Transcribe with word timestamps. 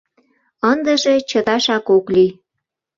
Ындыже 0.71 1.15
чыташак 1.29 1.85
ок 1.97 2.05
лий. 2.13 2.31